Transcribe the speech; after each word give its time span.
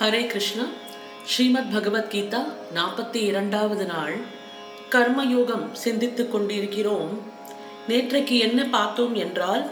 ஹரே 0.00 0.26
கிருஷ்ணா. 0.26 0.62
ஸ்ரீமத் 1.26 1.72
பகவத்கீதா 1.74 2.44
நாற்பத்தி 2.74 3.16
இரண்டாவது 3.16 3.86
நாள். 3.86 4.16
கர்மயோகம் 4.90 5.72
சிந்தித்து 5.72 6.30
கொண்டிருக்கிறோம். 6.30 7.18
நேற்றைக்கு 7.88 8.38
என்ன 8.38 8.64
பார்த்தோம் 8.64 9.14
என்றால் 9.14 9.70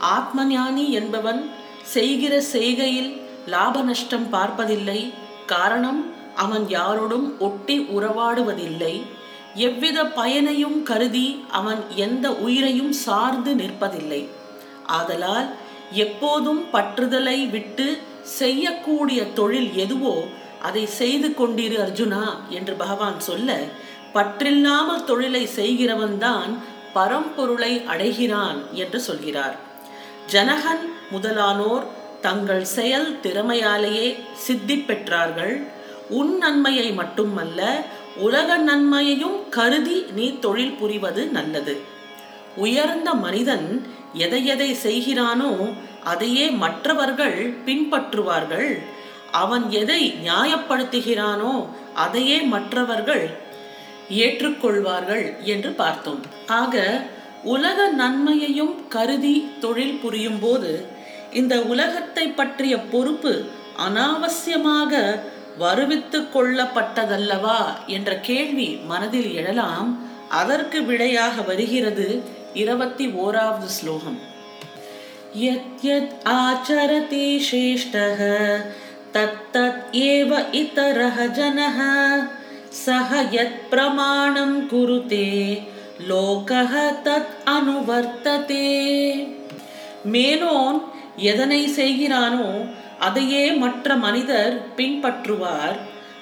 ஆத்மஞானி 0.00 0.88
என்பவன் 0.88 1.50
செய்கிற 1.82 2.42
செய்கையில் 2.52 3.20
லாப 3.46 3.80
நஷ்டம் 3.80 4.30
பார்ப்பதில்லை. 4.30 5.12
காரணம் 5.46 6.14
அவன் 6.36 6.66
யாரோடும் 6.66 7.38
ஒட்டி 7.38 7.78
உறவாடுவதில்லை. 7.80 9.02
எவ்வித 9.54 10.04
பயனையும் 10.04 10.82
கருதி 10.82 11.44
அவன் 11.50 11.84
எந்த 11.94 12.32
உயிரையும் 12.32 12.92
சார்ந்து 12.92 13.54
நிற்பதில்லை. 13.54 14.28
ஆதலால் 14.86 15.48
எப்போதும் 15.92 16.64
பற்றுதலை 16.72 17.50
விட்டு 17.50 17.98
செய்யக்கூடிய 18.38 19.20
தொழில் 19.38 19.70
எதுவோ 19.84 20.16
அதை 20.62 20.84
செய்து 21.00 21.28
கொண்டிரு 21.28 21.76
அர்ஜுனா 21.84 22.24
என்று 22.48 22.74
பகவான் 22.74 23.20
சொல்ல 23.20 23.56
பற்றில்லாமல் 24.14 25.04
தொழிலை 25.04 25.42
செய்கிறவன்தான் 25.56 26.52
பரம்பொருளை 26.94 27.72
அடைகிறான் 27.84 28.58
என்று 28.72 28.98
சொல்கிறார். 29.00 29.56
ஜனகன் 30.32 30.84
முதலானோர் 31.10 31.84
தங்கள் 32.20 32.64
செயல் 32.76 33.08
திறமையாலேயே 33.22 34.08
சித்தி 34.44 34.76
பெற்றார்கள். 34.88 35.54
உன் 36.20 36.32
நன்மையை 36.38 36.88
மட்டுமல்ல 36.92 37.60
உலக 38.26 38.56
நன்மையையும் 38.68 39.38
கருதி 39.56 39.98
நீ 40.16 40.26
தொழில் 40.38 40.76
புரிவது 40.80 41.22
நல்லது. 41.36 41.76
உயர்ந்த 42.56 43.10
மனிதன் 43.24 43.68
எதை 44.24 44.40
எதை 44.46 44.70
செய்கிறானோ 44.86 45.52
அதையே 46.12 46.46
மற்றவர்கள் 46.62 47.38
பின்பற்றுவார்கள். 47.66 48.70
அவன் 49.42 49.64
எதை 49.80 50.02
நியாயப்படுத்துகிறானோ 50.26 51.54
அதையே 52.04 52.38
மற்றவர்கள் 52.54 53.24
ஏற்றுக்கொள்வார்கள் 54.24 55.24
என்று 55.52 55.70
பார்த்தோம். 55.80 56.22
ஆக 56.60 56.76
உலக 57.54 57.88
நன்மையையும் 58.00 58.76
கருதி 58.94 59.36
தொழில் 59.64 59.98
புரியும் 60.02 60.40
போது 60.44 60.72
இந்த 61.40 61.54
உலகத்தை 61.72 62.24
பற்றிய 62.40 62.74
பொறுப்பு 62.92 63.32
அனாவசியமாக 63.86 65.02
வருவித்து 65.62 66.18
கொள்ளப்பட்டதல்லவா 66.34 67.60
என்ற 67.96 68.10
கேள்வி 68.28 68.68
மனதில் 68.90 69.30
எழலாம். 69.40 69.90
அதற்கு 70.40 70.78
விடையாக 70.88 71.42
வருகிறது 71.50 72.06
இருபத்தி 72.62 73.06
ஓராவது 73.24 73.68
ஸ்லோகம். 73.78 74.18
यत् 75.37 75.85
यत् 75.85 76.27
आचरति 76.29 77.27
श्रेष्ठः 77.39 78.21
तत्तत् 79.13 79.95
एव 79.97 80.33
इतरः 80.55 81.25
जनः 81.37 81.79
सः 82.77 83.13
यत् 83.33 83.61
प्रमाणं 83.69 84.59
कुरुते 84.67 85.29
லோகः 86.01 86.73
தத் 87.05 87.33
அனுவர்த்ததே 87.47 88.69
மேலோன் 90.13 90.79
எதனை 91.31 91.59
செய்கிறானோ 91.75 92.47
அதையே 92.99 93.43
மற்ற 93.53 93.95
மனிதர் 93.95 94.55
பின்பற்றுவார் 94.77 95.77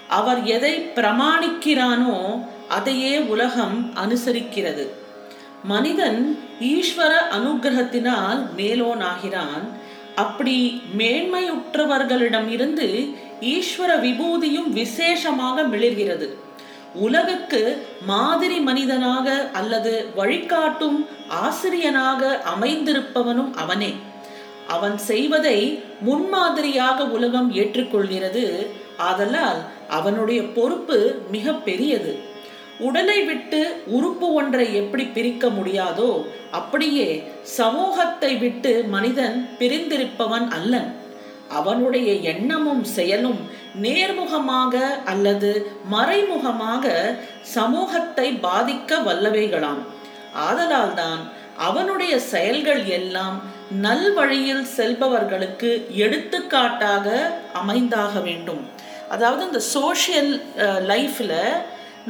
அவர் 0.10 0.42
எதை 0.56 0.74
பிரமாணிக்கிறானோ 0.98 2.18
அதையே 2.70 3.14
உலகம் 3.34 3.78
அனுசரிக்கிறது 4.04 4.86
மனிதன் 5.63 6.39
ஈஸ்வர 6.61 7.13
அனுகிரகத்தினால் 7.39 8.47
மேலோனாகிறான். 8.57 9.65
அப்படி 10.15 10.83
மேன்மையுற்றவர்களிடம் 10.99 12.49
இருந்து 12.49 13.09
ஈஸ்வர 13.41 14.01
விபூதியும் 14.01 14.69
விசேஷமாக 14.69 15.63
மிளிர்கிறது. 15.63 16.29
உலகுக்கு 16.95 17.83
மாதிரி 18.07 18.61
மனிதனாக 18.61 19.51
அல்லது 19.53 20.07
வழிகாட்டும் 20.15 21.07
ஆசிரியனாக 21.29 22.43
அமைந்திருப்பவனும் 22.61 23.55
அவனே. 23.55 23.95
அவன் 24.69 24.99
செய்வதை 24.99 25.83
முன்மாதிரியாக 26.01 27.05
உலகம் 27.05 27.55
ஏற்றுக்கொள்கிறது. 27.55 28.67
ஆதலால் 28.97 29.59
அவனுடைய 29.89 30.43
பொறுப்பு 30.43 31.21
மிக 31.31 31.53
பெரியது. 31.53 32.19
உடலை 32.79 33.19
விட்டு 33.25 33.61
உறுப்பு 33.97 34.27
ஒன்றை 34.33 34.67
எப்படி 34.75 35.05
பிரிக்க 35.17 35.49
முடியாதோ 35.49 36.11
அப்படியே 36.51 37.09
சமூகத்தை 37.59 38.33
விட்டு 38.37 38.73
மனிதன் 38.95 39.37
பிரிந்திருப்பவன் 39.59 40.47
அல்லன் 40.59 40.91
அவனுடைய 41.59 42.11
எண்ணமும் 42.33 42.85
செயலும் 42.97 43.41
நேர்முகமாக 43.83 44.75
அல்லது 45.13 45.51
மறைமுகமாக 45.91 46.95
சமூகத்தை 47.57 48.29
பாதிக்க 48.47 48.99
வல்லவைகளாம். 49.09 49.83
ஆதலால்தான் 50.47 51.21
அவனுடைய 51.67 52.15
செயல்கள் 52.33 52.83
எல்லாம் 52.99 53.37
நல்வழியில் 53.85 54.67
செல்பவர்களுக்கு 54.77 55.71
எடுத்துக்காட்டாக 56.05 57.07
அமைந்தாக 57.61 58.23
வேண்டும். 58.23 58.63
அதாவது 59.15 59.43
இந்த 59.47 59.63
சோஷியல் 59.77 60.33
லைஃப்பில் 60.93 61.39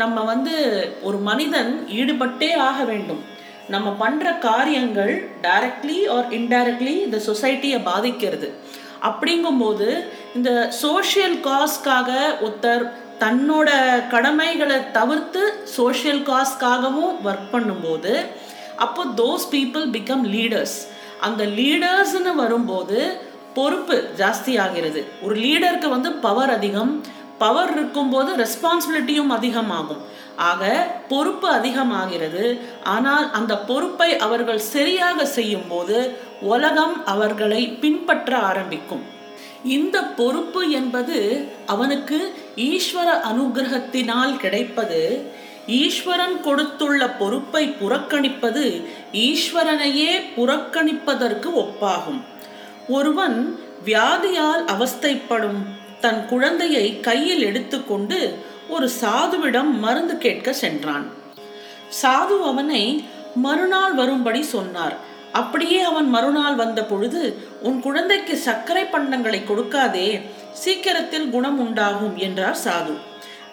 நம்ம 0.02 0.24
வந்து 0.32 0.54
ஒரு 1.02 1.18
மனிதன் 1.28 1.70
ஈடுபட்டே 1.98 2.50
ஆக 2.68 2.78
வேண்டும். 2.84 3.22
நம்ம 3.74 3.88
பண்ணுற 4.02 4.26
காரியங்கள் 4.38 5.12
டைரக்ட்லி 5.42 5.98
ஆர் 6.16 6.28
இன்டைரக்ட்லி 6.38 6.94
இந்த 7.06 7.18
சொசைட்டியை 7.28 7.78
பாதிக்கிறது. 7.90 8.48
அப்படிங்கும்போது 9.08 9.88
இந்த 10.34 10.50
சோஷியல் 10.82 11.36
காஸ்க்காக 11.48 12.10
ஒருத்தர் 12.46 12.84
தன்னோட 13.20 13.68
கடமைகளை 14.14 14.78
தவிர்த்து 14.90 15.42
சோஷியல் 15.76 16.22
காஸ்க்காகவும் 16.30 17.14
ஒர்க் 17.28 17.52
பண்ணும்போது 17.52 18.12
அப்போ 18.84 19.02
தோஸ் 19.22 19.46
பீப்புள் 19.54 19.86
பிகம் 19.96 20.24
லீடர்ஸ் 20.34 20.78
அந்த 21.26 21.42
லீடர்ஸ்னு 21.58 22.32
வரும்போது 22.34 22.98
பொறுப்பு 23.54 23.96
ஜாஸ்தி 24.18 24.54
ஆகிறது 24.64 25.00
ஒரு 25.22 25.36
லீடருக்கு 25.44 25.88
வந்து 25.88 26.10
பவர் 26.24 26.52
அதிகம் 26.56 26.92
பவர் 27.38 27.72
இருக்கும்போது 27.72 28.30
ரெஸ்பான்சிபிலிட்டியும் 28.36 29.26
அதிகமாகும். 29.26 30.02
ஆக 30.36 30.62
பொறுப்பு 31.08 31.48
அதிகமாகிறது. 31.48 32.60
ஆனால் 32.84 33.32
அந்த 33.32 33.58
பொறுப்பை 33.58 34.18
அவர்கள் 34.18 34.58
சரியாக 34.58 35.26
செய்யும் 35.26 35.68
போது 35.68 36.16
உலகம் 36.40 37.04
அவர்களை 37.04 37.68
பின்பற்ற 37.68 38.38
ஆரம்பிக்கும். 38.38 39.04
இந்த 39.64 40.02
பொறுப்பு 40.02 40.70
என்பது 40.70 41.48
அவனுக்கு 41.66 42.34
ஈஸ்வர 42.56 43.08
அனுகிரகத்தினால் 43.30 44.36
கிடைப்பது. 44.36 45.30
ஈஸ்வரன் 45.66 46.40
கொடுத்துள்ள 46.40 47.08
பொறுப்பை 47.10 47.68
புறக்கணிப்பது 47.68 48.64
ஈஸ்வரனையே 49.12 50.12
புறக்கணிப்பதற்கு 50.36 51.48
ஒப்பாகும். 51.64 52.20
ஒருவன் 52.88 53.58
வியாதியால் 53.84 54.64
அவஸ்தைப்படும் 54.66 55.60
தன் 56.06 56.22
குழந்தையை 56.32 56.86
கையில் 57.08 57.42
எடுத்துக்கொண்டு 57.48 58.18
ஒரு 58.74 58.86
சாதுவிடம் 59.00 59.70
மருந்து 59.84 60.14
கேட்க 60.24 60.48
சென்றான். 60.62 61.06
சாது 62.00 62.36
அவனை 62.50 62.82
மறுநாள் 63.44 63.94
வரும்படி 64.00 64.42
சொன்னார். 64.54 64.96
அப்படியே 65.40 65.78
அவன் 65.90 66.08
மறுநாள் 66.14 66.56
வந்த 66.60 66.80
பொழுது 66.90 67.22
உன் 67.68 67.78
குழந்தைக்கு 67.86 68.34
சர்க்கரை 68.46 68.84
பண்டங்களை 68.92 69.40
கொடுக்காதே 69.44 70.08
சீக்கிரத்தில் 70.62 71.26
குணம் 71.34 71.58
உண்டாகும் 71.64 72.16
என்றார் 72.26 72.58
சாது. 72.64 72.94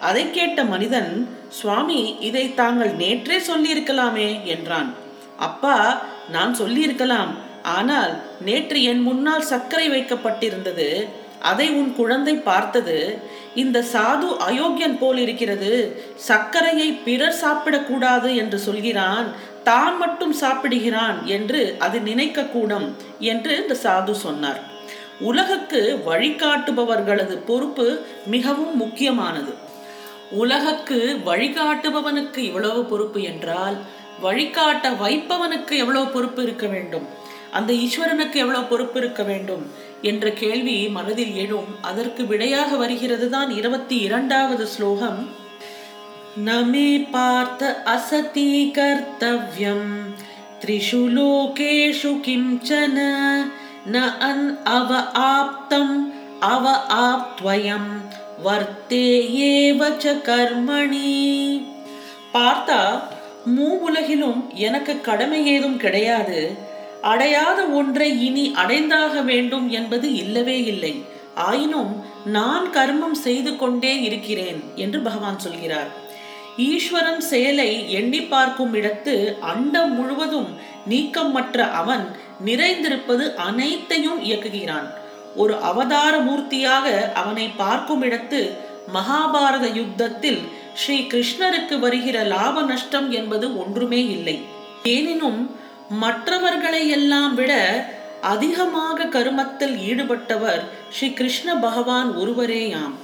அதை 0.08 0.24
கேட்ட 0.36 0.60
மனிதன் 0.72 1.12
சுவாமி 1.58 2.00
இதை 2.28 2.44
தாங்கள் 2.60 2.92
நேற்றே 3.02 3.38
சொல்லியிருக்கலாமே 3.50 4.30
என்றான். 4.54 4.90
அப்பா 5.48 5.76
நான் 6.36 6.54
சொல்லியிருக்கலாம். 6.60 7.32
ஆனால் 7.76 8.14
நேற்று 8.46 8.78
என் 8.90 9.02
முன்னால் 9.08 9.50
சர்க்கரை 9.50 9.86
வைக்கப்பட்டிருந்தது 9.90 10.88
அதை 11.50 11.66
உன் 11.80 11.90
குழந்தை 11.96 12.34
பார்த்தது. 12.50 12.98
இந்த 13.62 13.78
சாது 13.92 14.28
அயோக்கியன் 14.48 14.98
போல் 14.98 15.20
இருக்கிறது. 15.24 15.72
சர்க்கரையை 16.28 16.88
பிறர் 17.06 17.40
சாப்பிடக்கூடாது 17.42 18.30
என்று 18.42 18.58
சொல்கிறான். 18.58 19.28
தான் 19.68 19.96
மட்டும் 19.96 20.34
சாப்பிடுகிறான் 20.42 21.18
என்று 21.36 21.60
அது 21.78 21.98
நினைக்க 22.10 22.46
கூடும் 22.54 22.88
என்று 23.32 23.52
இந்த 23.62 23.76
சாது 23.82 24.14
சொன்னார். 24.24 24.62
உலகுக்கு 25.30 25.80
வழிகாட்டுபவர்களது 26.08 27.36
பொறுப்பு 27.50 27.86
மிகவும் 28.34 28.76
முக்கியமானது. 28.76 29.52
உலகக்கு 30.42 30.98
வழிகாட்டுபவனுக்கு 31.26 32.40
இவ்வளவு 32.48 32.80
பொறுப்பு 32.92 33.20
என்றால் 33.32 33.76
வழிகாட்ட 34.22 34.90
வைப்பவனுக்கு 35.02 35.74
எவ்வளவு 35.82 36.06
பொறுப்பு 36.14 36.40
இருக்க 36.46 36.66
வேண்டும்? 36.74 37.06
அந்த 37.58 37.70
ஈஸ்வரனுக்கு 37.84 38.36
எவ்வளவு 38.44 38.64
பொறுப்பு 38.70 38.98
இருக்க 39.00 39.22
வேண்டும்? 39.30 39.64
என்ற 40.10 40.30
கேள்வி 40.42 40.76
மனதில் 40.88 41.34
எழும். 41.44 41.70
அதற்கு 41.90 42.22
விடையாக 42.26 42.76
வருகிறது 42.76 43.26
தான் 43.30 43.50
இருபத்தி 43.50 43.96
இரண்டாவது 43.96 44.66
ஸ்லோகம். 44.66 45.20
நமே 46.46 46.88
பார்த்த 47.10 47.82
அசதி 47.84 48.50
கர்த்தவ்யம் 48.78 49.92
த்ரிஷு 50.60 51.02
லோகேஷு 51.18 52.12
கிஞ்சன 52.26 52.98
ந 53.92 54.02
அன் 54.28 54.46
அவ 54.76 54.90
ஆப்தம் 55.34 55.94
அவ 56.40 56.72
ஆப்த்வயம் 57.06 57.90
வர்த்தே 58.42 59.06
ஏவச்ச 59.46 60.14
கர்மணி. 60.30 61.14
பார்த்தா 62.34 62.80
மூ 63.56 63.66
உலகிலும் 63.88 64.40
எனக்கு 64.66 65.00
கடமை 65.00 65.40
ஏதும் 65.46 65.76
கிடையாது. 65.76 66.63
அடையாத 67.10 67.60
ஒன்றை 67.78 68.08
இனி 68.26 68.44
அடைந்தாக 68.62 69.14
வேண்டும் 69.30 69.66
என்பது 69.78 70.08
இல்லவே 70.22 70.58
இல்லை. 70.72 70.94
ஆயினும் 71.48 71.92
நான் 72.36 72.66
கர்மம் 72.76 73.18
செய்து 73.26 73.52
கொண்டே 73.56 73.92
இருக்கிறேன் 74.08 74.60
என்று 74.74 74.98
பகவான் 75.00 75.38
சொல்கிறார். 75.38 75.90
ஈஸ்வரன் 76.66 77.22
செயலை 77.30 77.70
எண்ணி 77.90 78.20
பார்க்கும் 78.32 78.74
இடத்து 78.74 79.14
அண்டம் 79.52 79.94
முழுவதும் 79.94 80.50
நீக்கமற்ற 80.90 81.58
அவன் 81.80 82.04
நிறைந்திருப்பது 82.44 83.24
அனைத்தையும் 83.46 84.20
இயக்குகிறான். 84.24 84.88
ஒரு 85.42 85.54
அவதார 85.70 86.14
மூர்த்தியாக 86.18 86.86
அவனை 87.14 87.46
பார்க்கும் 87.62 88.04
இடத்து 88.08 88.40
மகாபாரத 88.96 89.66
யுத்தத்தில் 89.80 90.40
ஸ்ரீ 90.74 90.96
கிருஷ்ணருக்கு 91.12 91.76
வருகிற 91.84 92.16
லாப 92.32 92.56
நஷ்டம் 92.70 93.08
என்பது 93.10 93.46
ஒன்றுமே 93.62 94.00
இல்லை. 94.16 94.36
ஏனினும் 94.94 95.40
மற்றவர்களை 95.88 96.88
எல்லாம் 96.88 97.34
விட 97.34 97.52
அதிகமாக 98.22 99.04
கருமத்தில் 99.04 99.76
ஈடுபட்டவர் 99.76 100.62
ஸ்ரீ 100.90 101.12
கிருஷ்ண 101.12 101.56
பகவான் 101.56 102.16
ஒருவரேயாம். 102.16 102.94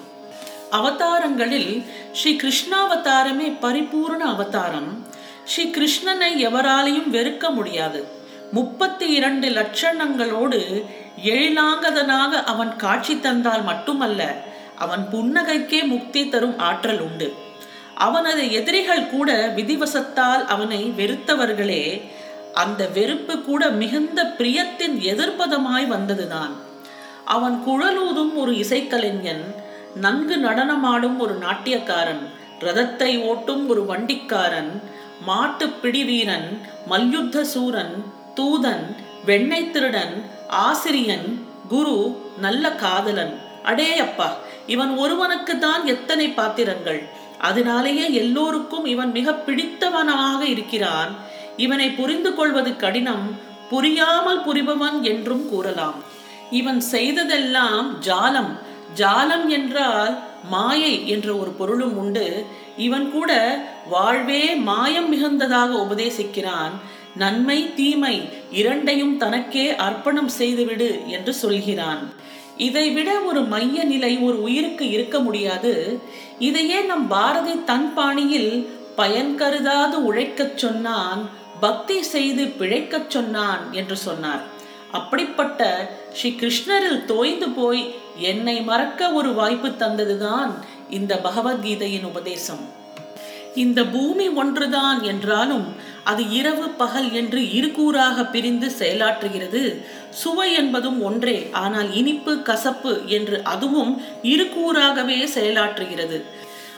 அவதாரங்களில் 0.72 1.84
ஸ்ரீ 2.12 2.36
கிருஷ்ணாவதாரமே 2.36 3.56
பரிபூர்ண 3.60 4.18
அவதாரம். 4.18 5.06
ஸ்ரீ 5.44 5.70
கிருஷ்ணனை 5.70 6.46
எவராலையும் 6.46 7.10
வெறுக்க 7.10 7.50
முடியாது. 7.50 8.06
முப்பத்தி 8.52 9.08
இரண்டு 9.10 9.48
லட்சணங்களோடு 9.48 10.84
எழிலாங்கதனாக 11.24 12.44
அவன் 12.44 12.76
காட்சி 12.76 13.20
தந்தால் 13.20 13.62
மட்டுமல்ல 13.62 14.34
அவன் 14.78 15.06
புன்னகைக்கே 15.12 15.86
முக்தி 15.86 16.28
தரும் 16.28 16.58
ஆற்றல் 16.58 17.00
உண்டு. 17.00 17.34
அவனது 17.94 18.52
எதிரிகள் 18.52 19.06
கூட 19.06 19.52
விதிவசத்தால் 19.56 20.44
அவனை 20.44 20.92
வெறுத்தவர்களே 20.96 22.02
அந்த 22.54 22.86
வெறுப்பு 22.86 23.40
கூட 23.40 23.68
மிகுந்த 23.68 24.34
பிரியத்தின் 24.38 24.96
எதிர்ப்பதமாய் 25.12 25.86
வந்ததுதான். 25.86 26.52
அவன் 27.24 27.62
குழலூதும் 27.66 28.34
ஒரு 28.34 28.52
இசைக்கலைஞன் 28.52 29.44
நன்கு 29.94 30.36
நடனமாடும் 30.36 31.18
ஒரு 31.18 31.38
நாட்டியக்காரன் 31.38 32.22
ரதத்தை 32.60 33.12
ஓட்டும் 33.30 33.66
ஒரு 33.66 33.84
வண்டிக்காரன் 33.84 34.82
மாட்டு 35.24 35.66
பிடிவீரன் 35.66 36.60
மல்யுத்த 36.86 37.44
சூரன் 37.44 38.04
தூதன் 38.34 38.96
வெண்ணெய் 39.24 39.70
திருடன் 39.70 40.24
ஆசிரியன் 40.48 41.46
குரு 41.68 42.20
நல்ல 42.40 42.70
காதலன். 42.70 43.40
அடே 43.62 43.98
அப்பா 43.98 44.28
இவன் 44.66 44.96
ஒருவனுக்கு 44.96 45.58
தான் 45.58 45.86
எத்தனை 45.86 46.28
பாத்திரங்கள்? 46.28 47.02
அதனாலேயே 47.38 48.12
எல்லோருக்கும் 48.12 48.84
இவன் 48.84 49.10
மிக 49.10 49.32
பிடித்தவனாக 49.32 50.40
இருக்கிறான். 50.42 51.16
இவனை 51.56 51.90
புரிந்து 51.90 52.34
கொள்வது 52.34 52.76
கடினம் 52.76 53.38
புரியாமல் 53.70 54.44
புரிபவன் 54.44 55.00
என்றும் 55.00 55.48
கூறலாம். 55.48 55.94
இவன் 56.50 56.80
செய்ததெல்லாம் 56.80 58.02
ஜாலம் 58.02 58.58
ஜாலம் 58.96 59.46
என்றால் 59.46 60.18
மாயை 60.50 61.08
என்ற 61.08 61.36
ஒரு 61.36 61.50
பொருளும் 61.50 61.96
உண்டு. 61.98 62.44
இவன் 62.76 63.10
கூட 63.10 63.62
வாழ்வே 63.90 64.54
மாயம் 64.54 65.08
மிகுந்ததாக 65.08 65.86
உபதேசிக்கிறான். 65.86 66.70
நன்மை 67.16 67.74
தீமை 67.74 68.28
இரண்டையும் 68.52 69.16
தனக்கே 69.16 69.76
அர்ப்பணம் 69.76 70.28
செய்துவிடு 70.28 71.02
என்று 71.06 71.34
சொல்கிறான். 71.34 72.12
இதைவிட 72.56 73.20
ஒரு 73.20 73.42
மைய 73.42 73.84
நிலை 73.84 74.18
ஒரு 74.18 74.42
உயிருக்கு 74.42 74.90
இருக்க 74.90 75.18
முடியாது. 75.18 76.00
இதையே 76.38 76.80
நம் 76.80 77.08
பாரதி 77.08 77.64
தன் 77.64 77.94
பாணியில் 77.94 78.70
பயன் 78.96 79.34
கருதாது 79.34 80.04
உழைக்கச் 80.04 80.58
சொன்னான். 80.58 81.28
பக்தி 81.60 82.02
செய்து 82.02 82.44
பிழைக்கச் 82.60 83.10
சொன்னான் 83.10 83.62
என்று 83.72 83.96
சொன்னார். 83.96 84.42
அப்படிப்பட்ட 84.92 85.60
ஸ்ரீ 86.14 86.30
கிருஷ்ணரில் 86.30 87.04
தோய்ந்து 87.04 87.48
போய் 87.48 87.82
என்னை 88.30 88.56
மறக்க 88.60 89.10
ஒரு 89.12 89.30
வாய்ப்பு 89.34 89.68
தந்ததுதான் 89.68 90.50
இந்த 90.90 91.20
பகவத்கீதையின் 91.24 92.04
உபதேசம். 92.04 92.62
இந்த 93.54 93.80
பூமி 93.84 94.26
ஒன்றுதான் 94.40 94.98
என்றாலும் 95.02 95.64
அது 96.10 96.22
இரவு 96.30 96.66
பகல் 96.80 97.08
என்று 97.12 97.40
இருகூறாக 97.52 98.24
பிரிந்து 98.24 98.68
செயலாற்றுகிறது. 98.78 99.62
சுவை 100.10 100.48
என்பதும் 100.52 101.02
ஒன்றே 101.02 101.38
ஆனால் 101.52 101.90
இனிப்பு 101.94 102.42
கசப்பு 102.42 102.92
என்று 103.06 103.38
அதுவும் 103.44 103.92
இருகூறாகவே 104.22 105.18
செயலாற்றுகிறது. 105.36 106.20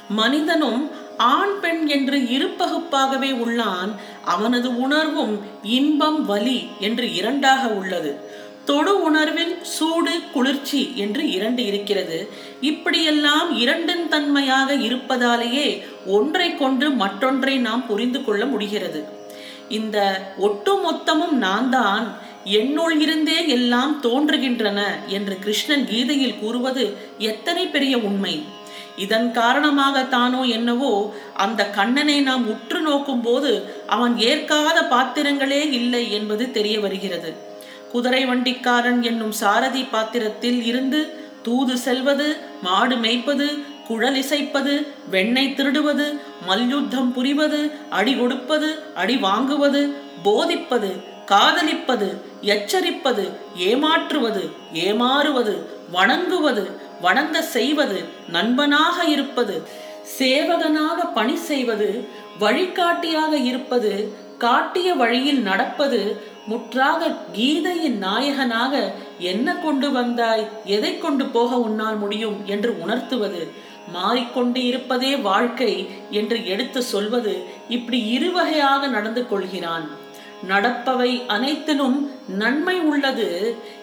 மனிதனும் 0.08 0.81
ஆண் 1.17 1.61
பெண் 1.61 1.87
என்று 1.87 2.19
இருப்பகுப்பாகவே 2.19 3.31
உள்ளான் 3.44 3.93
அவனது 4.25 4.81
உணர்வும் 4.81 5.41
இன்பம் 5.62 6.25
வலி 6.25 6.67
என்று 6.79 7.14
இரண்டாக 7.14 7.69
உள்ளது. 7.69 8.31
தொடு 8.64 9.03
உணர்வில் 9.03 9.56
சூடு 9.62 10.20
குளிர்ச்சி 10.32 10.93
என்று 10.97 11.31
இரண்டு 11.31 11.67
இருக்கிறது. 11.67 12.32
இப்படியெல்லாம் 12.61 13.59
இரண்டின் 13.59 14.09
தன்மையாக 14.09 14.75
இருப்பதாலேயே 14.75 15.82
ஒன்றை 16.06 16.56
கொண்டு 16.56 16.91
மற்றொன்றை 16.91 17.59
நாம் 17.59 17.87
புரிந்து 17.87 18.25
கொள்ள 18.25 18.47
முடிகிறது. 18.47 19.05
இந்த 19.69 20.26
ஒட்டுமொத்தமும் 20.38 21.31
நான் 21.31 21.70
தான் 21.70 22.17
என்னுள் 22.44 23.00
இருந்தே 23.00 23.49
எல்லாம் 23.49 24.00
தோன்றுகின்றன 24.03 24.81
என்று 25.06 25.38
கிருஷ்ணன் 25.38 25.87
கீதையில் 25.87 26.38
கூறுவது 26.38 26.97
எத்தனை 27.19 27.67
பெரிய 27.67 27.99
உண்மை? 27.99 28.43
இதன் 28.96 29.32
காரணமாக 29.32 30.02
தானோ 30.02 30.42
என்னவோ 30.42 31.14
அந்த 31.34 31.66
கண்ணனை 31.66 32.20
நாம் 32.20 32.48
உற்று 32.48 32.80
நோக்கும் 32.80 33.20
போது 33.20 33.68
அவன் 33.86 34.18
ஏற்காத 34.18 34.80
பாத்திரங்களே 34.90 35.70
இல்லை 35.70 36.12
என்பது 36.12 36.50
தெரிய 36.50 36.80
வருகிறது. 36.80 37.36
குதிரை 37.92 38.24
வண்டிக்காரன் 38.24 39.02
என்னும் 39.02 39.32
சாரதி 39.32 39.82
பாத்திரத்தில் 39.84 40.64
இருந்து 40.64 41.16
தூது 41.42 41.78
செல்வது 41.78 42.40
மாடு 42.62 42.96
மேய்ப்பது 42.96 43.64
குழல் 43.88 44.14
இசைப்பது 44.14 44.86
வெண்ணெய் 45.10 45.54
திருடுவது 45.54 46.20
மல்யுத்தம் 46.46 47.12
புரிவது 47.12 47.70
அடி 47.88 48.14
கொடுப்பது 48.14 48.78
அடி 48.94 49.16
வாங்குவது 49.16 49.94
போதிப்பது 50.22 50.90
காதலிப்பது 51.26 52.20
எச்சரிப்பது 52.42 53.32
ஏமாற்றுவது 53.56 54.50
ஏமாறுவது 54.72 55.66
வணங்குவது 55.92 56.70
வணங்க 57.04 57.37
செய்வது 57.54 57.99
நண்பனாக 58.34 58.96
இருப்பது 59.04 59.54
சேவகனாக 60.18 60.99
பணி 61.14 61.37
செய்வது 61.49 61.88
வழிகாட்டியாக 62.38 63.32
இருப்பது 63.50 63.92
காட்டிய 64.38 64.88
வழியில் 64.94 65.40
நடப்பது 65.42 66.00
முற்றாக 66.50 67.11
கீதையின் 67.37 67.99
நாயகனாக 67.99 68.75
என்ன 69.30 69.54
கொண்டு 69.64 69.88
வந்தாய் 69.90 70.44
எதை 70.76 70.92
கொண்டு 70.99 71.26
போக 71.26 71.61
உன்னால் 71.66 71.97
முடியும் 71.97 72.38
என்று 72.47 72.71
உணர்த்துவது 72.85 73.42
மாறிக்கொண்டு 73.92 74.61
இருப்பதே 74.71 75.12
வாழ்க்கை 75.28 75.73
என்று 76.11 76.37
எடுத்து 76.47 76.82
சொல்வது 76.92 77.35
இப்படி 77.68 78.00
இருவகையாக 78.18 78.88
நடந்து 78.88 79.23
கொள்கிறான். 79.28 79.87
நடப்பவை 80.49 81.11
அனைத்திலும் 81.26 81.99
நன்மை 82.38 82.76
உள்ளது. 82.90 83.28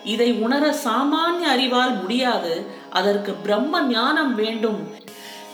இதை 0.03 0.29
உணர 0.45 0.63
சாமானிய 0.85 1.51
அறிவால் 1.55 1.93
முடியாது. 2.01 2.53
அதற்கு 2.89 3.31
பிரம்ம 3.45 3.81
ஞானம் 3.81 4.35
வேண்டும். 4.35 4.79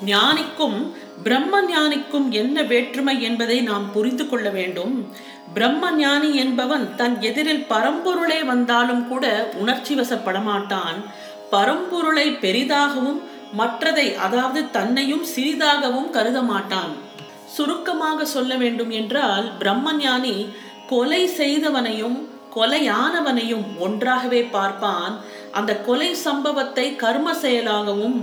ஞானிக்கும் 0.06 0.78
பிரம்ம 1.24 1.62
ஞானிக்கும் 1.62 2.28
என்ன 2.32 2.64
வேற்றுமை 2.64 3.22
என்பதை 3.22 3.62
நாம் 3.62 3.92
புரிந்து 3.92 4.26
கொள்ள 4.30 4.50
வேண்டும். 4.50 4.96
பிரம்ம 5.54 5.92
ஞானி 5.92 6.36
என்பவன் 6.36 6.96
தன் 6.96 7.16
எதிரில் 7.22 7.66
பரம்பொருளே 7.70 8.40
வந்தாலும் 8.46 9.08
கூட 9.08 9.26
உணர்ச்சி 9.54 9.96
வசப்படமாட்டான். 9.96 10.98
பரம்பொருளை 11.52 12.28
பெரிதாகவும் 12.46 13.20
மற்றதை 13.58 14.08
அதாவது 14.16 14.72
தன்னையும் 14.72 15.26
சிறிதாகவும் 15.36 16.10
கருத 16.10 16.42
மாட்டான். 16.42 16.94
சுருக்கமாக 17.56 18.26
சொல்ல 18.26 18.56
வேண்டும் 18.56 18.90
என்றால் 18.90 19.46
பிரம்ம 19.58 19.94
ஞானி 19.94 20.36
கொலை 20.90 21.30
செய்தவனையும் 21.38 22.18
கொலையானவனையும் 22.56 23.66
ஒன்றாகவே 23.80 24.42
பார்ப்பான். 24.56 25.14
அந்த 25.58 25.72
கொலை 25.88 26.10
சம்பவத்தை 26.26 26.86
கர்ம 27.04 27.34
செயலாகவும் 27.44 28.18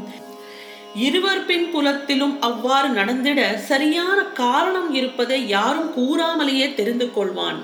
இருவர் 1.07 1.43
பின் 1.49 1.67
புலத்திலும் 1.73 2.35
அவ்வாறு 2.49 2.89
நடந்திட 2.99 3.41
சரியான 3.71 4.19
காரணம் 4.41 4.89
இருப்பதை 4.99 5.39
யாரும் 5.53 5.91
கூறாமலேயே 5.99 6.67
தெரிந்து 6.75 7.07
கொள்வான். 7.17 7.59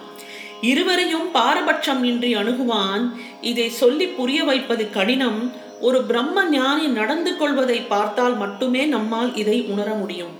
இருவரையும் 0.70 1.26
பாரபட்சம் 1.32 2.02
இன்றி 2.10 2.30
அணுகுவான். 2.36 3.04
இதை 3.50 3.66
சொல்லி 3.80 4.06
புரிய 4.18 4.40
வைப்பது 4.50 4.86
கடினம். 4.96 5.40
ஒரு 5.86 5.98
பிரம்ம 6.08 6.46
ஞானி 6.54 6.86
நடந்து 6.98 7.32
கொள்வதை 7.36 7.78
பார்த்தால் 7.92 8.36
மட்டுமே 8.42 8.84
நம்மால் 8.94 9.30
இதை 9.42 9.58
உணர 9.74 9.88
முடியும். 10.00 10.34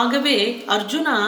ஆகவே 0.00 0.38
அர்ஜுனா 0.76 1.18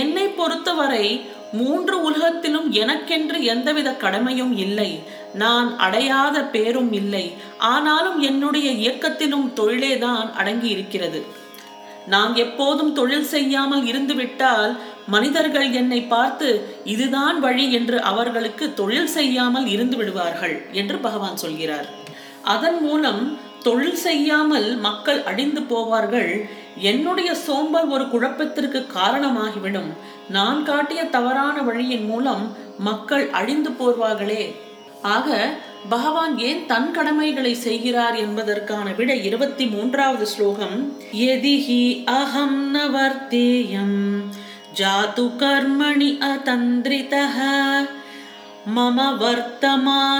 என்னை 0.00 0.26
பொறுத்தவரை 0.38 1.06
மூன்று 1.52 2.02
உலகத்திலும் 2.02 2.72
எனக்கென்று 2.72 3.44
எந்தவித 3.44 3.94
கடமையும் 3.94 4.56
இல்லை. 4.56 5.02
நான் 5.34 5.78
அடையாத 5.78 6.42
பேரும் 6.44 6.92
இல்லை. 6.92 7.32
ஆனாலும் 7.58 8.20
என்னுடைய 8.20 8.70
இயக்கத்திலும் 8.70 9.52
தொழிலேதான் 9.56 10.32
அடங்கி 10.32 10.68
இருக்கிறது 10.68 11.44
நான் 12.06 12.34
எப்போதும் 12.34 12.92
தொழில் 12.92 13.24
செய்யாமல் 13.24 13.86
இருந்துவிட்டால் 13.86 14.76
மனிதர்கள் 15.06 15.72
என்னை 15.72 16.02
பார்த்து 16.02 16.68
இதுதான் 16.84 17.40
வழி 17.40 17.72
என்று 17.72 18.02
அவர்களுக்கு 18.02 18.74
தொழில் 18.74 19.06
செய்யாமல் 19.06 19.66
இருந்து 19.66 19.96
விடுவார்கள் 19.96 20.66
என்று 20.72 20.98
பகவான் 20.98 21.36
சொல்கிறார். 21.36 21.88
அதன் 22.42 22.80
மூலம் 22.80 23.38
தொழில் 23.62 23.96
செய்யாமல் 23.96 24.76
மக்கள் 24.76 25.22
அடிந்து 25.22 25.60
போவார்கள் 25.60 26.48
என்னுடைய 26.80 27.34
சோம்பல் 27.34 27.88
ஒரு 27.88 28.08
குழப்பத்திற்கு 28.08 28.86
காரணமாகிவிடும். 28.94 29.90
நான் 30.28 30.62
காட்டிய 30.62 31.04
தவறான 31.04 31.62
வழியின் 31.62 32.04
மூலம் 32.04 32.56
மக்கள் 32.78 33.30
அழிந்து 33.30 33.70
போர்வார்களே 33.70 34.54
ஆக 35.02 35.58
பகவான் 35.88 36.38
ஏன் 36.38 36.66
தன் 36.66 36.90
கடமைகளை 36.90 37.54
செய்கிறார் 37.54 38.16
என்பதற்கான 38.16 38.94
விட 38.96 39.14
இருபத்தி 39.14 39.66
மூன்றாவது 39.66 40.26
ஸ்லோகம் 40.26 40.94
எதிஹி 41.12 42.04
அகம் 42.04 42.74
நவர்த்தேயம் 42.74 43.98
ஜாது 44.78 45.30
கர்மணி 45.38 46.10
அதந்திரிதः 46.20 47.36
மம 48.76 49.16
வர்த்தமானுவர்த்தந்தே 49.18 50.16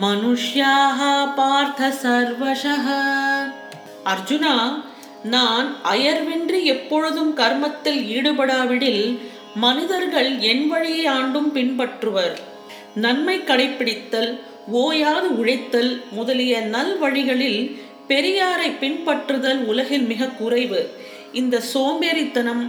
மனுஷ்யாக 0.00 1.00
பார்த்த 1.34 1.92
சர்வசக 2.02 2.86
அர்ஜுனா 4.12 4.54
நான் 5.34 5.68
அயர்வின்றி 5.92 6.60
எப்பொழுதும் 6.74 7.32
கர்மத்தில் 7.40 8.00
ஈடுபடாவிடில் 8.16 9.02
மனிதர்கள் 9.64 10.30
என் 10.50 10.66
வழியை 10.72 11.04
ஆண்டும் 11.18 11.50
பின்பற்றுவர். 11.56 12.36
நன்மை 13.04 13.36
கடைபிடித்தல் 13.50 14.30
ஓயாது 14.82 15.28
உழைத்தல் 15.40 15.92
முதலிய 16.16 16.54
நல் 16.74 16.94
வழிகளில் 16.98 17.60
பெரியாரை 18.10 18.68
பின்பற்றுதல் 18.82 19.60
உலகில் 19.70 20.06
மிக 20.12 20.30
குறைவு. 20.40 20.80
இந்த 21.40 21.62
சோம்பேறித்தனம் 21.72 22.62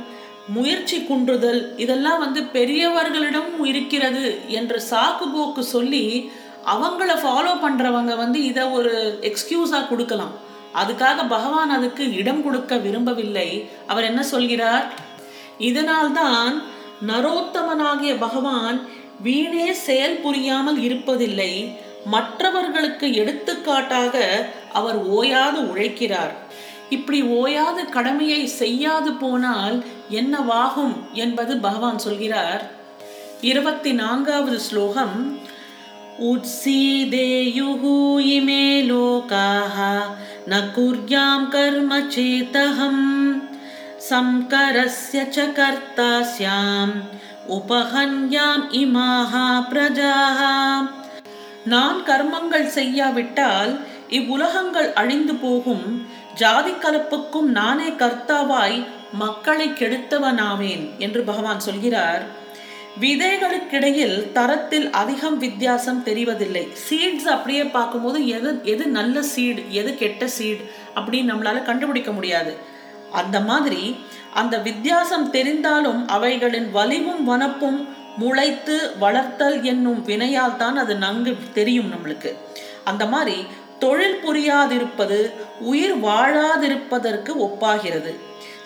முயற்சி 0.56 0.98
குன்றுதல் 1.08 1.62
இதெல்லாம் 1.84 2.22
வந்து 2.26 2.42
பெரியவர்களிடம் 2.56 3.52
இருக்கிறது 3.72 4.26
என்று 4.60 4.78
சாக்கு 4.90 5.26
போக்கு 5.34 5.64
சொல்லி 5.76 6.06
அவங்கள 6.74 7.12
ஃபாலோ 7.24 7.54
பண்ணுறவங்க 7.66 8.14
வந்து 8.24 8.40
இதை 8.52 8.64
ஒரு 8.78 8.94
எக்ஸ்கியூஸாக 9.30 9.90
கொடுக்கலாம். 9.92 10.34
அதுக்காக 10.76 11.28
பகவான் 11.30 11.70
அதுக்கு 11.70 12.14
இடம் 12.14 12.44
கொடுக்க 12.44 12.78
விரும்பவில்லை. 12.78 13.70
அவர் 13.88 14.04
என்ன 14.04 14.24
சொல்கிறார்? 14.24 14.94
இதனால்தான் 15.58 16.64
நரோத்தமனாகிய 17.08 18.20
பகவான் 18.20 18.88
வீணே 19.22 19.74
செயல் 19.74 20.20
புரியாமல் 20.20 20.78
இருப்பதில்லை. 20.78 21.78
மற்றவர்களுக்கு 22.06 23.14
எடுத்துக்காட்டாக 23.14 24.46
அவர் 24.74 24.98
ஓயாது 24.98 25.62
உழைக்கிறார். 25.62 26.32
இப்படி 26.90 27.22
ஓயாது 27.22 27.90
கடமையை 27.90 28.48
செய்யாது 28.48 29.14
போனால் 29.14 29.84
என்னவாகும் 30.12 31.12
என்பது 31.14 31.58
பகவான் 31.58 32.00
சொல்கிறார். 32.00 32.72
இருபத்தி 33.42 33.94
நான்காவது 33.94 34.60
ஸ்லோகம் 34.60 35.40
உத்சீதேயுः 36.25 37.83
இமே 38.35 38.65
லோகாः 38.83 39.77
न 40.45 40.61
कुर्यां 40.75 41.39
कर्म 41.49 41.91
चेतहम् 42.09 43.05
संकरस्य 44.03 45.19
च 45.27 45.47
कर्ता 45.57 46.11
स्याम् 46.33 46.97
உபஹன்யாம் 47.55 48.63
இமாஹா 48.79 49.47
பிரஜாஹ 49.71 50.39
நான் 51.67 51.99
கர்மங்கள் 52.07 52.69
செய்யாவிட்டால் 52.77 53.73
இவ்வுலகங்கள் 54.11 54.89
அழிந்து 54.93 55.35
போகும் 55.43 55.85
ஜாதி 56.35 56.73
கலப்புக்கும் 56.77 57.51
நானே 57.53 57.89
கர்த்தாவாய் 58.01 58.79
மக்களை 59.15 59.69
கெடுத்தவனாவேன் 59.73 60.85
என்று 60.99 61.21
பகவான் 61.25 61.65
சொல்கிறார் 61.67 62.25
விதைகளுக்கிடையில் 63.00 64.32
தரத்தில் 64.32 64.92
அதிகம் 64.92 65.38
வித்தியாசம் 65.38 66.02
தெரிவதில்லை. 66.06 66.64
சீட்ஸ் 66.88 67.28
அப்படியே 67.28 67.64
பார்க்கும்போது 67.64 68.28
எது 68.28 68.60
எது 68.64 68.88
நல்ல 68.88 69.22
சீடு 69.22 69.62
எது 69.70 69.96
கெட்ட 69.96 70.28
சீடு 70.28 70.64
அப்படின்னு 70.96 71.32
நம்மளால 71.32 71.64
கண்டுபிடிக்க 71.64 72.12
முடியாது. 72.12 72.54
அந்த 73.12 73.40
மாதிரி 73.40 73.96
அந்த 74.34 74.58
வித்தியாசம் 74.58 75.34
தெரிந்தாலும் 75.34 76.02
அவைகளின் 76.08 76.72
வலிவும் 76.72 77.24
வனப்பும் 77.24 77.80
முளைத்து 78.20 78.76
வளர்த்தல் 79.00 79.62
என்னும் 79.62 80.02
வினையால் 80.06 80.58
தான் 80.58 80.78
அது 80.78 80.96
நன்கு 80.96 81.36
தெரியும் 81.54 81.92
நம்மளுக்கு. 81.94 82.32
அந்த 82.84 83.06
மாதிரி 83.06 83.38
தொழில் 83.80 84.22
புரியாதிருப்பது 84.26 85.20
உயிர் 85.60 85.98
வாழாதிருப்பதற்கு 85.98 87.32
ஒப்பாகிறது. 87.48 88.12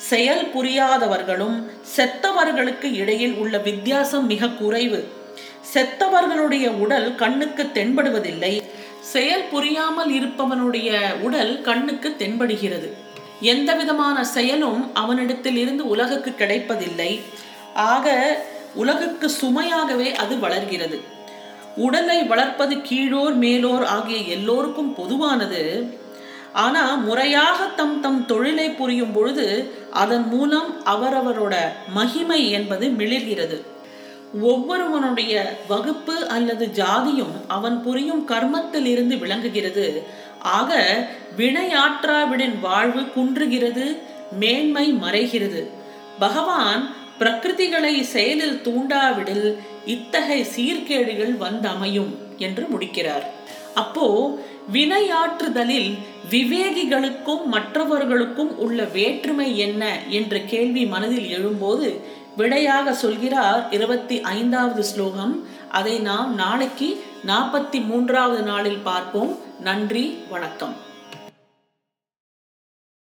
செயல் 0.09 0.51
புரியாதவர்களும் 0.53 1.69
செத்தவர்களுக்கு 1.95 2.93
இடையில் 2.93 3.33
உள்ள 3.33 3.57
வித்தியாசம் 3.57 4.25
மிக 4.25 4.47
குறைவு. 4.47 5.07
செத்தவர்களுடைய 5.73 6.67
உடல் 6.67 7.15
கண்ணுக்கு 7.15 7.63
தென்படுவதில்லை. 7.73 8.61
செயல் 8.99 9.47
புரியாமல் 9.51 10.11
இருப்பவனுடைய 10.13 11.13
உடல் 11.21 11.61
கண்ணுக்கு 11.61 12.15
தென்படுகிறது. 12.19 12.89
எந்த 13.41 13.73
விதமான 13.73 14.25
செயலும் 14.25 14.93
அவனிடத்தில் 14.93 15.57
இருந்து 15.57 15.87
உலகுக்கு 15.87 16.35
கிடைப்பதில்லை. 16.35 17.19
ஆக 17.73 18.05
உலகுக்கு 18.75 19.31
சுமையாகவே 19.41 20.13
அது 20.13 20.39
வளர்கிறது. 20.39 20.99
உடலை 21.75 22.23
வளர்ப்பது 22.23 22.75
கீழோர் 22.75 23.33
மேலோர் 23.33 23.85
ஆகிய 23.85 24.17
எல்லோருக்கும் 24.17 24.95
பொதுவானது 24.95 25.61
ஆனா 26.53 26.95
முறையாக 26.95 27.65
தம் 27.65 27.99
தம் 27.99 28.25
தொழிலை 28.25 28.69
புரியும் 28.69 29.11
பொழுது 29.11 29.73
அதன் 29.91 30.27
மூலம் 30.27 30.81
அவரவரோட 30.85 31.55
மகிமை 31.93 32.51
என்பது 32.51 32.87
மிளிர்கிறது. 32.87 33.61
ஒவ்வொருவனுடைய 34.41 35.57
வகுப்பு 35.67 36.27
அல்லது 36.27 36.69
ஜாதியும் 36.75 37.35
அவன் 37.47 37.83
புரியும் 37.83 38.27
கர்மத்தில் 38.27 38.85
இருந்து 38.85 39.17
விளங்குகிறது. 39.17 40.03
ஆக 40.41 41.07
வினையாற்றாவிடின் 41.37 42.59
வாழ்வு 42.59 43.01
குன்றுகிறது 43.01 43.97
மேன்மை 44.39 44.93
மறைகிறது. 44.93 45.67
பகவான் 46.19 46.95
பிரகிருதிகளை 47.19 48.01
செயலில் 48.01 48.61
தூண்டாவிடில் 48.63 49.57
இத்தகைய 49.85 50.45
சீர்கேடுகள் 50.55 51.37
வந்தமையும் 51.37 52.15
என்று 52.37 52.67
முடிக்கிறார். 52.67 53.29
அப்போ 53.75 54.39
வினையாற்றுதலில் 54.73 55.97
விவேகிகளுக்கும் 56.29 57.45
மற்றவர்களுக்கும் 57.45 58.57
உள்ள 58.57 58.83
வேற்றுமை 58.83 59.57
என்ன 59.57 59.99
என்ற 60.09 60.39
கேள்வி 60.39 60.85
மனதில் 60.85 61.37
எழும்போது 61.37 61.99
விடையாக 62.37 62.93
சொல்கிறார் 62.93 63.67
இருபத்தி 63.71 64.21
ஐந்தாவது 64.21 64.83
ஸ்லோகம். 64.83 65.47
அதை 65.69 65.99
நாம் 65.99 66.35
நாளைக்கு 66.35 67.03
நாற்பத்தி 67.25 67.85
மூன்றாவது 67.85 68.41
நாளில் 68.41 68.81
பார்ப்போம். 68.83 69.37
நன்றி 69.59 70.23
வணக்கம். 70.29 70.82